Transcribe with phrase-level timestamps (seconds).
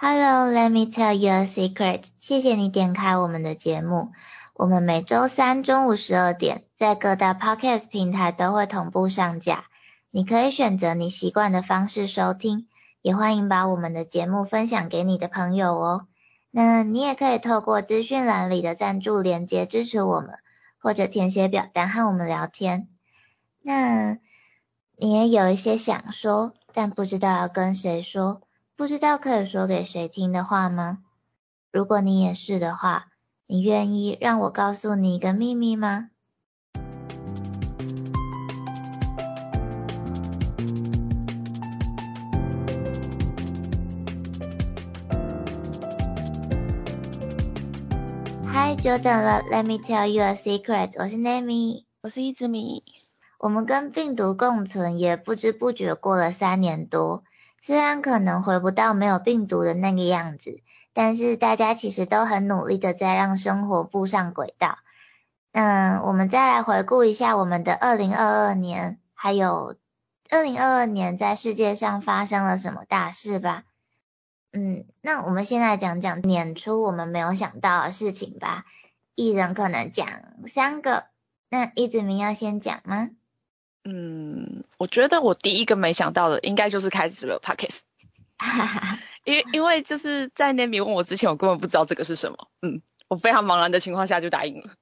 [0.00, 2.04] Hello, let me tell you a secret.
[2.18, 4.12] 谢谢你点开我们的节目。
[4.54, 9.64] 我们每周三中午十二点在各大 Podcast 平台都会同步上架，
[10.12, 12.68] 你可以选择你习惯的方式收听，
[13.02, 16.06] 也欢迎把我们的节目分享给你的朋友哦。
[16.52, 20.38] 那你也可以透过资讯栏里的赞助链接支持我们，
[20.80, 22.86] 或者填写表单和我们聊天。
[23.62, 24.16] 那
[24.96, 28.42] 你也有一些想说，但不知道要跟谁说。
[28.78, 31.00] 不知道可以说给谁听的话吗？
[31.72, 33.06] 如果你也是的话，
[33.48, 36.10] 你愿意让我告诉你一个秘密吗
[48.46, 50.92] ？Hi，久等了，Let me tell you a secret。
[51.02, 52.84] 我是 Nami，我是一只米。
[53.40, 57.24] 我们跟病毒共存，也不知不觉过了三年多。
[57.60, 60.60] 虽然可能回不到没有病毒的那个样子，
[60.92, 64.78] 但是大家其实都很努力的在让生活步上轨道。
[65.52, 69.76] 嗯，我们再来回顾一下我们的二零二二年，还有
[70.30, 73.64] 二零二二年在世界上发生了什么大事吧。
[74.52, 78.64] 嗯，那我们先来讲讲年初我们没有想到的事情吧。
[79.14, 80.08] 一人可能讲
[80.46, 81.06] 三个，
[81.50, 83.10] 那一子明要先讲吗？
[83.84, 87.78] 嗯，我觉得我第一个没想到的，应该就是开始了 podcast，
[89.24, 94.72] 因为因为就是在那米问我之前，我根本不知道这个是什么，嗯，我非常茫然的情况下就答应了，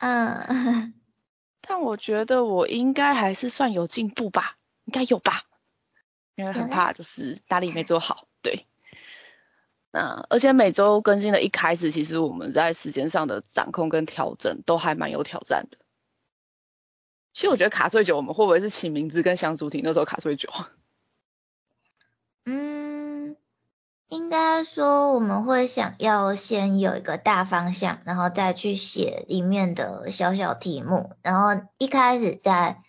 [0.00, 0.92] 嗯，
[1.62, 5.44] 但我觉得我应该还是算有进步吧，应该有吧，
[6.34, 8.66] 因为很怕就是哪里没做好，对，
[9.90, 15.78] 那而且每周更新的一开始，其实我们在时间上的掌控跟调整都还蛮有挑战的。
[17.32, 20.48] 其实我觉得卡最久，我们会不会是起名字跟相处题那时候卡最久？
[22.44, 23.36] 嗯，
[24.08, 31.12] 应该说我们会想要先有一个大方向，然后再去写里面的小小题目。
[31.22, 32.82] 然后一开始在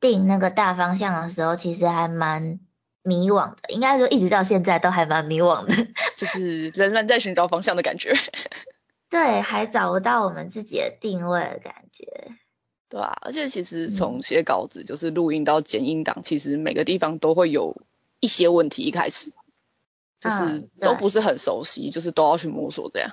[0.00, 2.60] 定那个大方向的时候，其实还蛮
[3.02, 3.62] 迷惘的。
[3.68, 8.14] 应该说一直到现在都还蛮迷惘的， 就是仍然在寻找方向的感觉。
[9.10, 12.06] 对，还找不到我们自己的定位的感觉。
[12.88, 17.82] 对啊，而且其实从写稿子就是录音到剪音档，其实每个地方都会有
[18.18, 19.32] 一些问题，一开始
[20.20, 23.12] 就是都不是很熟悉，就是都要去摸索这样。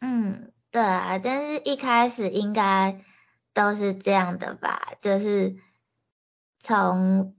[0.00, 3.04] 嗯，对啊，但是一开始应该
[3.52, 5.56] 都是这样的吧，就是
[6.62, 7.34] 从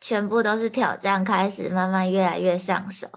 [0.00, 3.08] 全部都是挑战开始，慢慢越来越上手，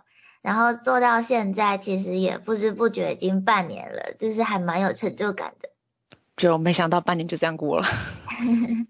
[0.42, 5.70] 然后做到现在，其实也不知不觉已经半年了，就是还蛮有成就感的。
[6.38, 7.86] 就没想到半年就这样过了。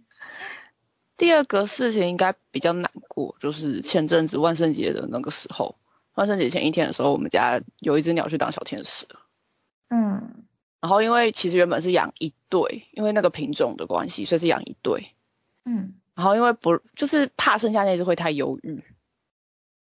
[1.18, 5.78] 第二个事情应该比较难过，就是前阵子万圣节的那个时候，
[6.14, 9.08] 万圣节前一天的时候，我们家有一只鸟去当小天使。
[9.90, 10.44] 嗯。
[10.82, 15.14] 然后因为其实原本是养一对，因为那个品种的关系，所以是养一对。
[15.64, 15.96] 嗯。
[16.16, 18.84] 然后因为不就是怕剩下那只会太忧郁，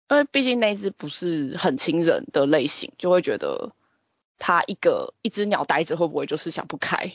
[0.10, 3.74] 因为毕竟那只不是很亲人的类型，就会觉得
[4.38, 7.12] 它一个一只鸟呆着会不会就是想不开。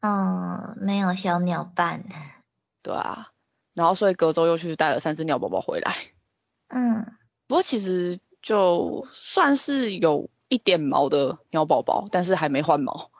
[0.00, 2.04] 嗯，没有小鸟伴。
[2.82, 3.32] 对啊，
[3.74, 5.94] 然后所以隔周又去带了三只鸟宝宝回来。
[6.68, 7.04] 嗯，
[7.46, 13.10] 不过其实就算是有一点毛的鸟宝宝，但是还没换毛。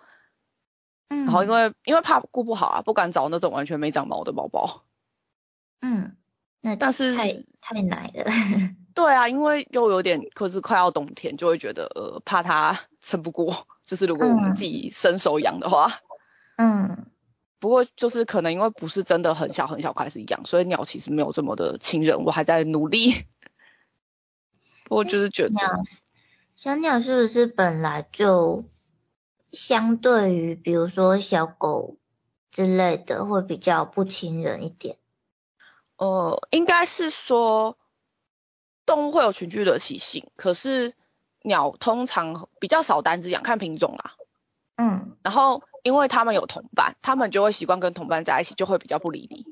[1.11, 1.27] 嗯。
[1.27, 4.85] 然后因为因为怕顾不好啊，不敢找那种完全没长毛的宝宝。
[5.83, 6.17] 嗯。
[6.63, 8.25] 那但是太太奶了。
[8.95, 13.67] 对啊，因为又有点可是快要冬天，就会觉得呃怕它撑不过。
[13.85, 15.87] 就是如果我们自己伸手养的话。
[15.87, 16.10] 嗯，
[17.59, 23.27] 不过就是可能因为不是真的很小很小开始养，所以鸟其实没有这么的亲人，我还在努力。
[24.89, 25.55] 我就是觉得，
[26.57, 28.65] 小鸟是不是本来就
[29.53, 31.99] 相对于比如说小狗
[32.51, 34.97] 之类的会比较不亲人一点？
[35.99, 37.77] 呃，应该是说
[38.87, 40.95] 动物会有群居的习性，可是
[41.43, 44.15] 鸟通常比较少单只养，看品种啦。
[44.77, 45.63] 嗯，然后。
[45.83, 49.47] 因为他们有同伴，他们就会习惯跟同伴在一起，就会比较不理你。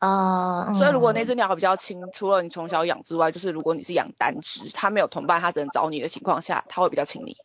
[0.00, 0.74] 哦。
[0.78, 7.36] 所以如果那只鸟比较亲，除了你从小养之外，就是如果你是养单只，它没有同伴，它只能找你的情况下，它会比较亲你。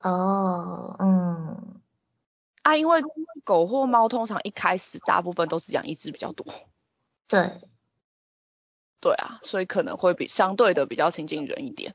[0.00, 1.80] 哦，嗯。
[2.62, 3.02] 啊，因为
[3.44, 6.46] 狗或猫通常一开始大部分都是养一只比较多。
[7.28, 7.50] 对。
[9.00, 11.94] 对啊，所以可能会比相对的比较亲近人一点。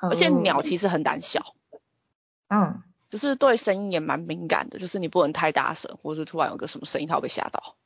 [0.00, 1.54] 而且鸟其实很胆小。
[2.48, 2.82] 嗯。
[3.10, 7.76] 就是对声音也蛮敏感的，就是你不能太大声，或是突然有个什么声音，它会被吓到。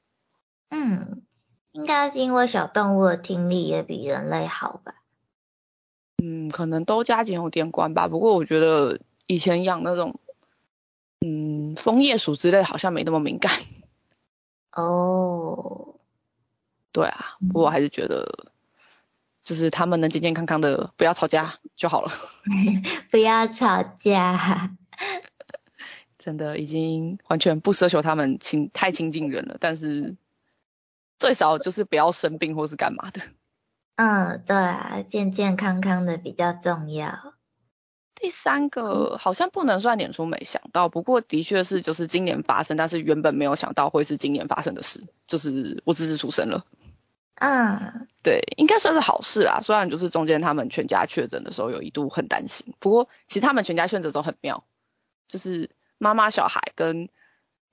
[0.70, 1.22] 嗯，
[1.72, 4.94] 应该是因为小动物的听力也比人类好吧？
[6.22, 8.08] 嗯，可能都加减有点关吧。
[8.08, 10.18] 不过我觉得以前养那种，
[11.20, 13.52] 嗯，枫叶鼠之类好像没那么敏感。
[14.72, 15.96] 哦，
[16.92, 18.48] 对啊，不过我还是觉得，
[19.44, 22.10] 就是他们能健健康康的，不要吵架就好了。
[23.10, 24.76] 不要吵架。
[26.18, 30.16] 真的已经完全不奢求他们亲太亲近人了，但是
[31.18, 33.22] 最少就是不要生病或是干嘛的。
[33.96, 37.34] 嗯，对啊，健健康康的比较重要。
[38.14, 46.64] 第三个好像不能算脸书没想到，不过的确是就是今年发生，但是原本没有想到会是今年发生的事，就是我侄子出生了。
[47.34, 49.60] 嗯，对，应该算是好事啊。
[49.60, 54.64] 虽然就是中间他们全家确诊的时候有一度很担心，不过其实他们全家确诊的时候很妙，
[55.32, 55.70] 就是。
[55.98, 57.08] 妈妈、小孩跟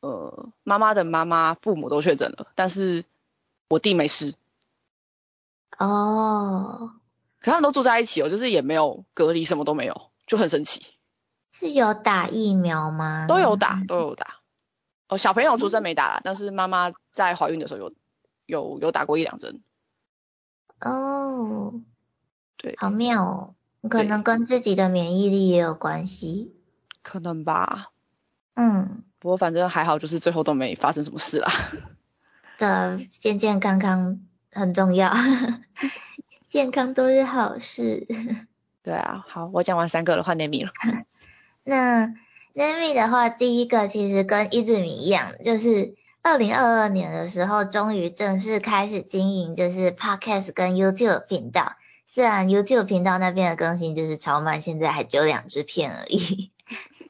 [0.01, 3.03] 呃妈妈的妈妈、父母都确诊了，但是
[3.69, 4.35] 我弟没事。
[5.79, 6.91] 哦。
[7.39, 10.93] 可他们都住在一起哦，就是也没有隔离，什么都没有，就很神奇。
[11.53, 13.25] 是有打疫苗吗？
[13.27, 14.35] 都有打，都有打。
[15.07, 17.93] 哦，小朋友出生没打，但是妈妈在怀孕的时候有
[18.45, 19.63] 有有打过一两针。
[20.81, 21.81] 哦。
[22.57, 22.75] 对。
[22.77, 23.55] 好妙哦，
[23.89, 26.53] 可能跟自己的免疫力也有关系。
[27.09, 27.91] 可能吧。
[28.53, 31.51] 嗯，不过反正还好，就是最后都没发生什么事啦。
[32.59, 34.19] 的健健康康
[34.51, 35.11] 很重要，
[36.49, 38.05] 健康都是好事。
[38.83, 40.71] 对啊，好，我讲完三个了，换 Nami 了。
[41.63, 42.13] 那
[42.53, 51.73] Nami 的话，第一个其实跟一字米一样，就是二零二二年的时候，终于正式开始经营，就是 Podcast 跟 YouTube 频道。
[52.05, 56.51] 虽然 YouTube 频道那边的更新就是超慢，现在还只有两支片而已，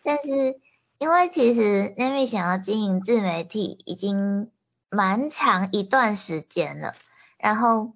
[0.03, 0.59] 但是。
[1.01, 4.51] 因为其实 Nami 想要经营自媒体已经
[4.89, 6.93] 蛮长一段时间了，
[7.37, 7.93] 然后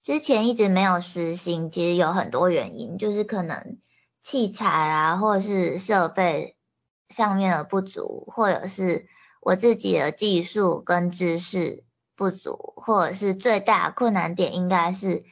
[0.00, 3.78] 之前一直没有实行，其实有很多原因，就是可能
[4.22, 6.56] 器材啊，或者是设备
[7.08, 9.08] 上面的不足，或者是
[9.40, 11.82] 我自己的技术跟知识
[12.14, 15.24] 不足，或者是最大困难点应该是，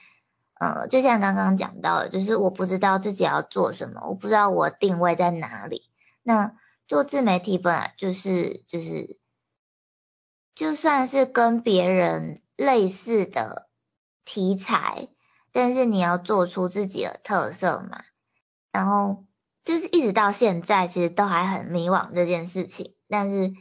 [0.63, 5.91] 呃，就像刚刚讲到的，就是我不知道自己要做什么，我不知道我定位在哪里，
[6.23, 6.55] 那。
[6.89, 9.19] 做自媒体本来就是就是，
[10.55, 13.71] 就算是跟别人类似的
[14.27, 15.09] 题材，
[15.53, 18.03] 但是你要做出自己的特色嘛。
[18.73, 19.25] 然后
[19.65, 22.95] 就是一直到现在，其实都还很迷惘这件事情。
[23.09, 23.55] 但是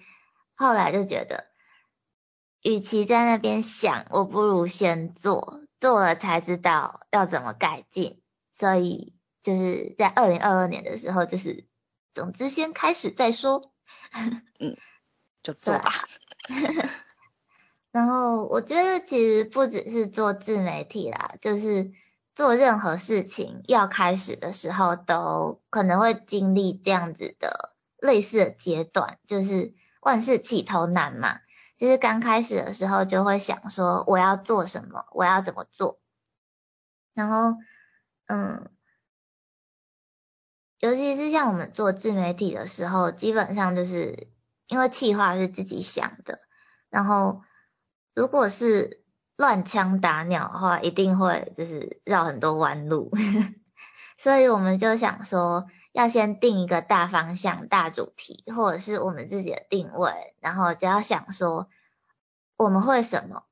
[0.55, 1.45] 后来就觉得，
[2.63, 8.21] 与其在那边想，我不如先做，做了才知道要怎么改进。
[8.57, 9.13] 所以
[9.43, 11.67] 就是在二零二二年的时候，就是。
[12.13, 13.71] 总之，先开始再说。
[14.59, 14.75] 嗯，
[15.43, 15.93] 就做吧。
[17.89, 21.93] 然后我觉得其实不只是做自媒体啦，就是
[22.35, 31.39] 做任何事情要开始的时候，都可能会经历这样子的类似的阶段，就是万事起头难嘛。
[31.81, 35.99] 其实刚开始的时候就会想说我要做什么，我要怎么做。
[37.15, 37.57] 然后，
[38.27, 38.69] 嗯。
[40.77, 44.27] 尤其是像我们做自媒体的时候，基本上就是
[44.67, 46.39] 因为企划是自己想的，
[46.91, 47.41] 然后
[48.13, 49.03] 如果是
[49.35, 53.11] 乱枪打鸟的话，一定会就是绕很多弯路，
[54.21, 61.69] 所以我们就想说，要先定一个大方向、大主题，或者是我们自己的定位，然后就要想说
[62.63, 63.43] 我们会什么，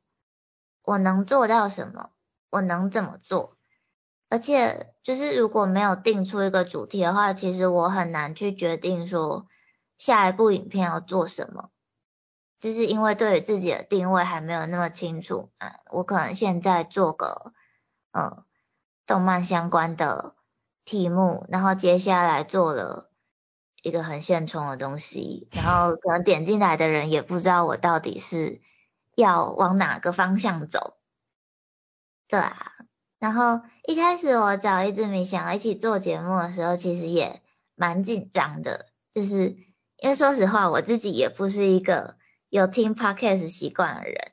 [0.84, 2.12] 我能做到什么，
[2.51, 3.58] 我能怎么做。
[4.30, 9.48] 而且就是如果没有定出一个主题的话，其实我很难去决定说
[9.98, 11.72] 下一部影片要做什么，
[12.60, 15.80] 就是因为对于自己的定位还没有那么清楚啊。
[15.89, 17.54] 我可能现在做个
[18.12, 18.44] 嗯
[19.08, 20.36] 动漫相关的
[20.86, 23.10] 题目，然后接下来做了
[23.82, 28.62] 一个很现充的东西，然后可能点进来的人也不知道我到底是
[29.20, 30.96] 要往哪个方向走，
[32.28, 32.74] 对啊。
[33.20, 37.42] 然后一开始我找一直没想一起做节目的时候，其实也
[37.76, 39.58] 蛮紧张的，就是
[39.98, 42.16] 因为说实话，我自己也不是一个
[42.48, 44.32] 有听 podcast 习惯的人，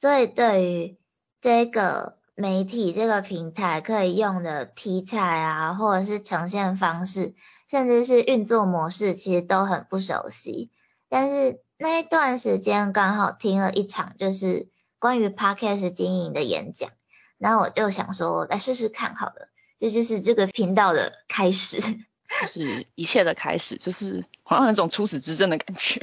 [0.00, 0.98] 所以对于
[1.40, 7.36] 这个媒体这个平台可以用的题材啊，或者是呈现方式，
[7.70, 10.72] 甚至是运作模式，其实都很不熟悉。
[11.08, 16.90] 但是那一段时间刚好听了一场就是关于 podcast 经营的演讲。
[17.38, 19.48] 然后我就想说，来试试看好了，
[19.80, 26.00] 这就是这个频道的开始，就是一切的开始，就是好像有种初始之争的感觉。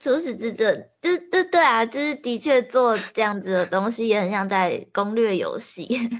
[0.00, 6.10] 初始之争，就对对啊，就是的确做这样子的东西，也很像在攻略游戏。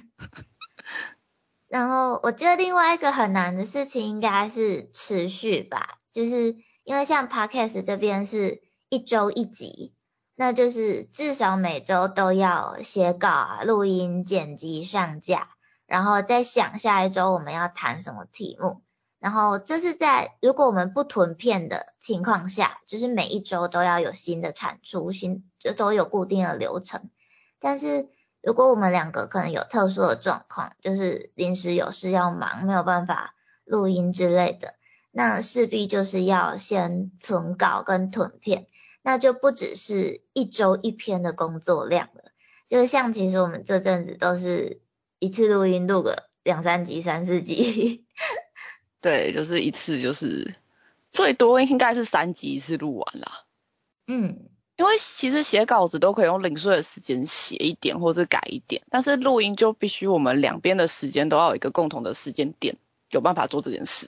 [1.68, 9.92] 然后我觉得另外一个很难的事情应该是持续吧，就是因为像 podcast 这边是一周一集，
[10.36, 15.48] 那就是至少每周都要写稿、录音、剪辑、上架，
[15.88, 18.82] 然后再想下一周我们要谈什么题目。
[19.18, 27.10] 然后这是在如果我们不囤片的情况下，就是每一周都要有新的产出，新就都有固定的流程。
[27.58, 28.08] 但是
[28.40, 34.74] 如果我们两个可能有特殊的状况，就是临时有事要忙，没有办法录音之类的，
[35.16, 38.66] 那势必就是要先存稿跟囤片，
[39.00, 42.32] 那就不只是一周一篇的工作量了。
[42.68, 44.82] 就是像其实我们这阵子都是
[45.18, 48.04] 一次录音录个两三集、三四集。
[49.00, 50.54] 对，就是一次就是
[51.10, 53.44] 最多应该是三集一次录完啦。
[54.06, 54.50] 嗯。
[54.76, 62.76] 因为其实写稿子都可以用零碎的时间写一点，或是改一点，但是录音就必须我们两边的时间都要有一个共同的时间点，
[63.08, 64.06] 有办法做这件事。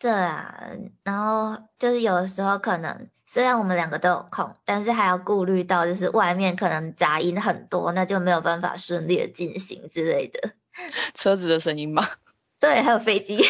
[0.00, 0.64] 对啊，
[1.04, 10.54] 然后就是有的时候可能虽然我们两个都有空，但是还要顾虑到就是外面可能杂音很多，那就没有办法顺利的进行之类的。
[11.14, 12.02] 车子的声音吗？
[12.58, 13.38] 对，还有飞机。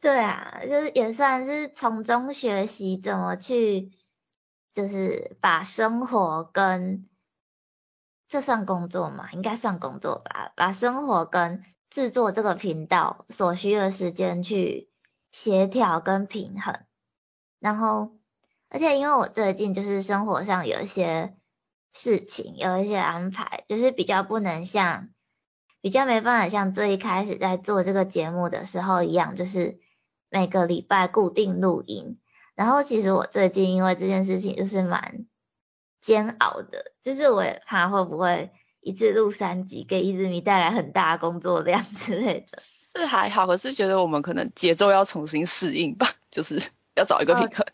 [0.00, 3.92] 对啊，就是也算是从中学习怎么去，
[4.74, 7.08] 就是把生活跟
[8.28, 9.28] 这算工作吗？
[9.32, 10.52] 应该算工作吧。
[10.56, 14.90] 把生活跟制作这个频道所需的时间去
[15.30, 16.80] 协调跟平衡。
[17.60, 18.18] 然后，
[18.68, 21.36] 而且因为我最近就是生活上有一些
[21.92, 25.10] 事情，有一些安排，就是比较不能像，
[25.80, 29.78] 比较没办法像最一开始在做这个节目的时候一样，就是。
[30.30, 32.18] 每个礼拜固定录音，
[32.56, 35.26] 然后其实我最近因为这件事情就是蛮
[36.00, 38.50] 煎熬的，就是我也怕会不会
[38.84, 42.62] 一次录三集给一直迷带来很大工作量之类的。
[42.62, 46.62] 是还好，可是觉得我们可能节奏要重新适应吧， 就是
[46.94, 47.66] 要找一个平衡。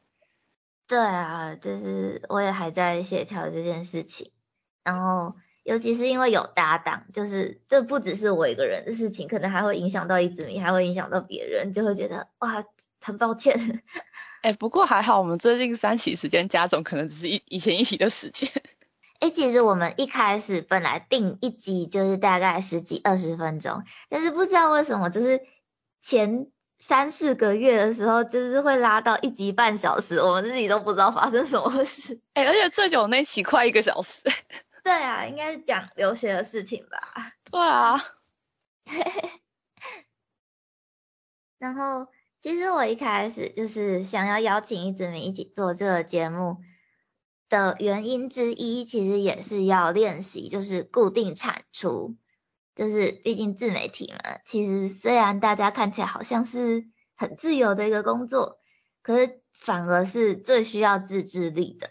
[0.89, 4.31] 对啊，就是我也还在协调这件事情，
[4.85, 5.35] 然后。
[5.63, 12.65] 尤其是因为有搭档，就是这不只是我一个人的事情，可能还会影响到一子米，还会影响到别人，就会觉得哇，
[13.03, 13.83] 很抱歉。
[14.41, 18.51] 哎，不过还好，我们最近三期时间加总，可能只是一以前一期的时间。
[19.21, 25.47] 哎，其实我们一开始本来定一集就是大概十几二十分钟，但是不知道为什么，就是
[26.01, 26.47] 前
[26.79, 32.19] 三四个月的时候，就是会拉到一集半小时，我们自己都不知道发生什么事。
[32.33, 34.23] 哎，而且最久那期快一个小时。
[34.83, 37.33] 对啊，应该是讲留学的事情吧。
[37.51, 38.03] 对啊。
[41.59, 42.09] 然后，
[42.41, 46.57] 其实我一开始就是想要邀请一子明一起做这个节目
[47.51, 52.17] 的原因之一，其实也是要练习，就是固定产出。
[52.75, 58.59] 就是毕竟自媒体嘛，其实虽然大家看起来好像是很自由的一个工作，
[59.03, 61.91] 可是反而是最需要自制力的。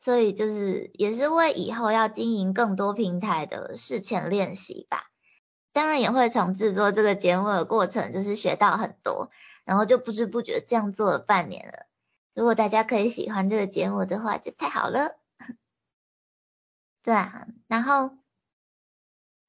[0.00, 5.10] 所以就是也是为以后要经营更多平台的事前练习吧。
[5.72, 9.30] 当然也会从制作这个节目的过程，就是学到很多，
[9.64, 11.86] 然后就不知不觉这样做了半年了。
[12.34, 15.16] 如果大家可以喜欢这个节目的话，就太好了。
[17.02, 18.18] 对啊，然后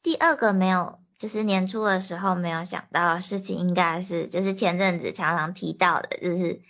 [0.01, 6.61] 第二个没有，就是年初的时候没有想到的事情，应该是就是前阵子常常提到的，就是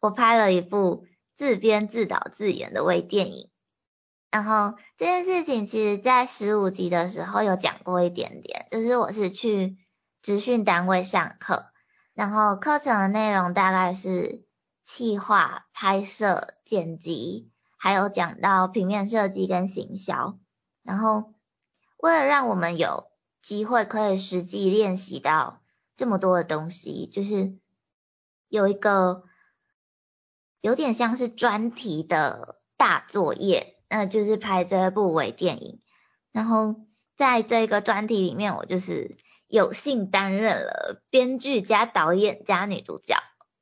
[0.00, 1.06] 我拍了一部。
[1.36, 3.48] 自编自导自演的微电影，
[4.30, 9.78] 然后这件事情其实在十五集的时候有讲过一点点，就是我是去
[10.20, 11.64] 职训单位上课，
[12.12, 14.44] 然后课程的内容大概是
[14.92, 20.38] 企划、拍摄、剪辑，还有讲到平面设计跟行销，
[20.82, 21.32] 然后
[21.96, 23.06] 为了让我们有
[23.40, 25.62] 机会可以实际练习到
[25.96, 27.56] 这么多的东西，就是
[28.48, 29.22] 有一个。
[30.62, 35.80] 有点像是专题的大作业，那就是拍这部微电影。
[36.32, 36.76] 然后
[37.16, 39.16] 在这个专题里面，我就是
[39.46, 43.16] 有幸担任了编剧加导演加女主角，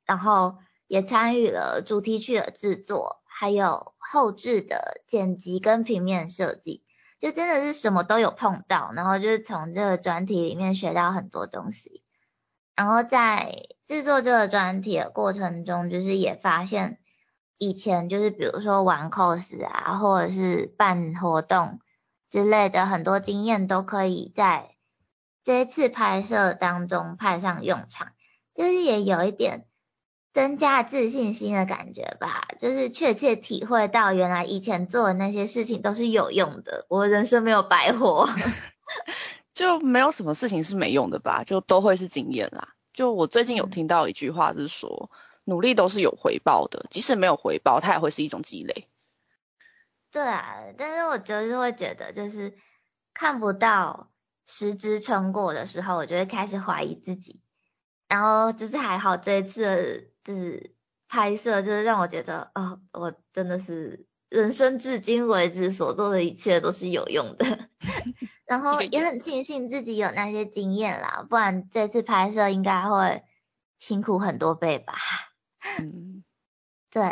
[0.05, 0.57] 然后
[0.89, 6.83] 也参与了主题曲的制作，还有后置的剪辑跟平面设计，
[7.19, 8.91] 就真的是什么都有碰到。
[8.95, 12.03] 然后就是从这个专题里面学到很多东西。
[12.75, 16.97] 然后在制作这个专题的过程中，就是也发现
[17.59, 21.81] 以前就是比如说玩 cos 啊，或者是办活动
[22.31, 24.75] 之类的很多经验都可以在
[25.43, 28.13] 这次拍摄当中派上用场，
[28.55, 29.67] 就是也有一点
[30.33, 38.29] 增加自信心的感觉吧，就是确切体会到原来以前做的那些事情都是有用的，我人生没有白活。
[39.53, 42.69] 就没有什么事情是没用的吧，就都会是经验啦。
[42.93, 45.11] 就我最近有听到一句话是说，
[45.43, 48.87] 努力都是有回报的，即使没有回报，它也会是一种积累。
[50.11, 52.53] 对啊，但是我就是会觉得，就是
[53.13, 54.09] 看不到
[54.45, 57.41] 实质成果的时候，我就会开始怀疑自己。
[58.07, 60.75] 然后就是还好这一次就是
[61.07, 67.67] 拍摄，就是让我觉得，哦，我真的是人生至今为止所做的一切都是有用的。
[68.45, 73.23] 然 后也很庆幸自己有那些经验啦，不然这次拍摄应该会
[73.79, 74.93] 辛苦很多倍吧。
[75.79, 76.23] 嗯，
[76.93, 77.11] 对。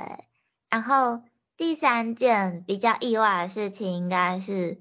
[0.69, 1.23] 然后
[1.55, 4.77] 第三件比较意外的事情，应该是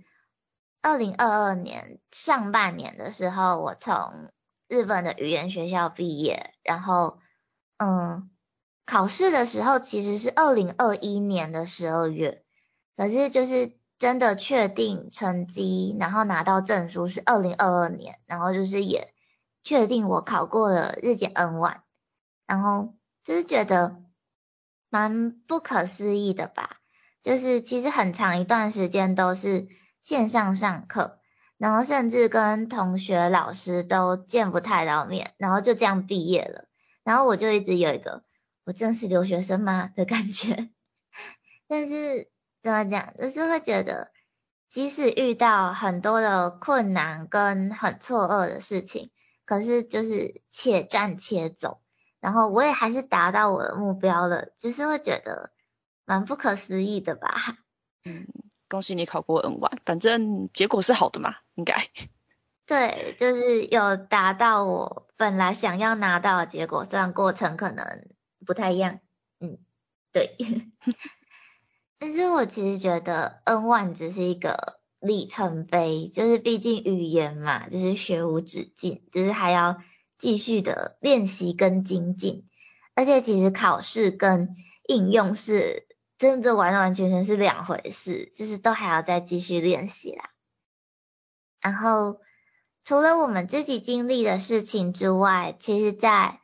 [0.83, 4.31] 二零二二年上半年的时候，我从
[4.69, 7.19] 日本的语言学校毕业，然后
[7.79, 8.31] 嗯，
[8.85, 12.45] 考试的时候其实是二零二一年的十二月，
[12.97, 13.77] 可是就是。
[13.99, 19.15] 真的确定成绩，然后拿到证书是二零二二年，然后就是也
[19.65, 21.79] 确定我考过了日检 N one，
[22.47, 22.93] 然后
[23.25, 23.97] 就是觉得
[24.91, 26.77] 蛮不可思议的吧，
[27.23, 29.67] 就是其实很长一段时间都是
[30.03, 31.19] 线上上课，
[31.57, 36.69] 然后甚至跟同学老师都见不太到面，然后就这样毕业了，
[37.07, 38.23] 然后我就一直有一个
[38.65, 40.69] 我真是留学生吗的感觉，
[41.67, 42.29] 但是。
[42.63, 43.15] 怎么讲？
[43.17, 44.11] 就是会觉得，
[44.69, 49.13] 即使遇到很多的困难跟很错愕的事情，
[49.45, 51.81] 可是就是且战且走，
[52.19, 55.53] 然后我也还是达到我的目标了，就是会觉得
[56.05, 57.57] 蛮不可思议的吧。
[58.05, 58.27] 嗯，
[58.69, 61.77] 恭喜你考过 N 1反正结果是好的嘛，应该。
[62.67, 68.09] 对，就是有达到我本来想要拿到的结果，虽然过程可能
[68.45, 68.99] 不太一样。
[69.39, 69.59] 嗯，
[70.13, 70.37] 对。
[71.99, 79.81] 但是我其实觉得 N one 只是一个里程碑，就是毕竟语言嘛，就是学无止境，就是还要
[80.19, 82.49] 继续的练习跟精进。
[82.95, 84.57] 而且其实考试跟
[84.89, 85.87] 应用是
[86.19, 90.31] 真的完完全全是两回事，就是都还要再继续练习啦。
[91.63, 92.21] 然后
[92.87, 96.39] 除了我们自己经历的事情之外，其实在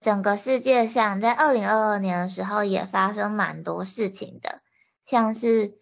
[0.00, 4.60] 整个世界上，在二零二二年的时候也发生蛮多事情的。
[5.06, 5.74] 像是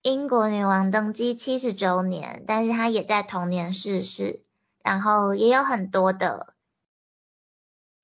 [0.00, 4.44] 英国女王登基七十周年，但是她也在同年逝世。
[4.84, 6.54] 然后也有很多的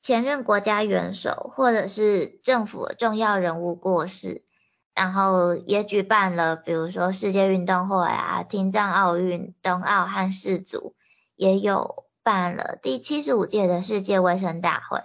[0.03, 4.45] 前任国家元首或者是政府重要人物过世，
[4.93, 10.97] 然后也举办了，比如说世界运动会啊、听障奥运、冬奥和世足，
[11.43, 15.01] 也有办了第七十五届的世界卫生大会。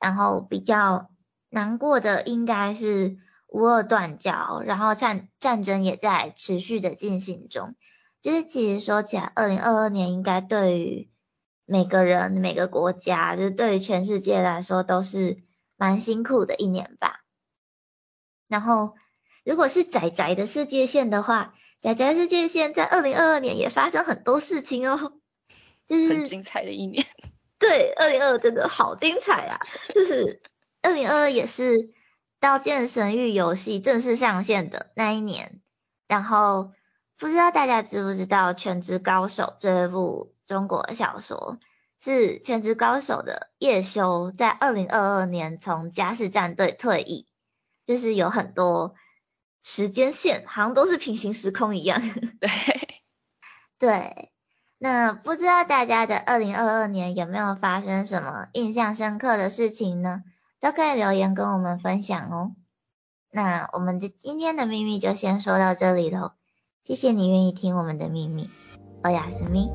[0.00, 1.10] 然后比较
[1.50, 3.18] 难过的应该是。
[3.54, 7.76] 乌俄断交，然后战战争也在持续的进行中。
[8.20, 11.08] 就是其实说起来，二零二二年应该对于
[11.64, 15.44] 每个人、每个国家，就是对于全世界来说，都是
[15.76, 17.20] 蛮辛苦的一年吧。
[18.48, 18.96] 然后，
[19.44, 25.12] 如果是宅宅的世界线的话，宅宅世界线在二零二二年也发生很多事情哦，
[25.86, 27.06] 就是很精彩的一年。
[27.58, 29.60] 对，二零二二真的好精彩啊！
[29.94, 30.42] 就是
[30.82, 31.92] 二零二二也是。
[32.46, 35.62] 《刀剑神域》游戏正式上线的那一年，
[36.08, 36.74] 然后
[37.16, 41.58] 不知道大家知不知道《全职高手》这部中国小说
[41.98, 47.26] 是《全职高手》的叶修在二零二二年从嘉世战队退役，
[47.86, 48.94] 就是有很多
[49.62, 52.02] 时间线，好像都是平行时空一样。
[52.40, 52.50] 对，
[53.78, 54.32] 对，
[54.84, 60.22] 那不知道大家的二零二二年有没有发生什么印象深刻的事情呢？
[60.60, 62.52] 都可以留言跟我们分享哦。
[63.30, 66.32] 那我们的今天的秘密就先说到这里喽，
[66.84, 68.50] 谢谢你愿意听我们的秘密，
[69.02, 69.70] 欧雅斯密。